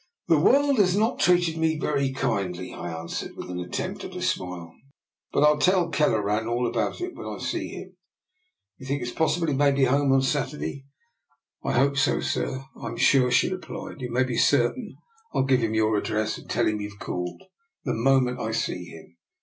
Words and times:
"The 0.29 0.39
world 0.39 0.79
has 0.79 0.97
not 0.97 1.19
treated 1.19 1.57
me 1.57 1.77
very 1.77 2.11
kind 2.11 2.57
ly," 2.57 2.71
I 2.75 2.91
answered, 2.91 3.35
with 3.35 3.51
an 3.51 3.59
attempt 3.59 4.03
at 4.03 4.15
a 4.15 4.21
smile, 4.23 4.73
"but 5.31 5.43
I'll 5.43 5.59
tell 5.59 5.89
Kelleran 5.91 6.47
all 6.47 6.65
about 6.65 7.01
it 7.01 7.13
when 7.13 7.27
I. 7.27 7.37
see 7.37 7.67
him. 7.67 7.95
You 8.77 8.87
think 8.87 9.01
it 9.03 9.09
is 9.09 9.13
possible 9.13 9.45
he 9.45 9.53
may 9.53 9.69
be 9.69 9.83
home 9.83 10.11
on 10.11 10.23
Saturday? 10.23 10.85
""I 11.63 11.73
hope 11.73 11.97
so, 11.97 12.19
sir, 12.19 12.65
I'm 12.75 12.97
sure," 12.97 13.29
she 13.29 13.51
replied." 13.51 13.97
You 14.01 14.09
may 14.11 14.23
be 14.23 14.37
certain 14.37 14.95
Fll 15.35 15.47
give 15.47 15.59
him 15.59 15.75
your 15.75 15.95
ad 15.95 16.05
dress, 16.05 16.35
and 16.39 16.49
tell 16.49 16.67
him 16.67 16.81
you've 16.81 16.97
called, 16.97 17.43
the 17.85 17.93
moment 17.93 18.39
I 18.39 18.53
see 18.53 18.85
him." 18.85 19.17